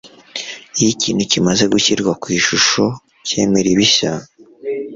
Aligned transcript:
iyo 0.77 0.87
ikintu 0.95 1.23
kimaze 1.31 1.63
gushyirwa 1.73 2.11
ku 2.21 2.27
ishusho 2.39 2.83
cyemera 3.27 3.67
ibishya 3.73 4.11